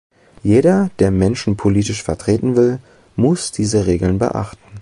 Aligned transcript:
Jeder, 0.41 0.89
der 0.97 1.11
Menschen 1.11 1.57
politisch 1.57 2.01
vertreten 2.01 2.55
will, 2.55 2.79
muss 3.15 3.51
diese 3.51 3.85
Regeln 3.85 4.17
beachten. 4.17 4.57